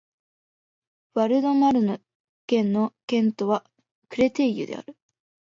[1.15, 2.01] ヴァル＝ド＝マルヌ
[2.47, 3.63] 県の県都は
[4.09, 4.97] クレテイユである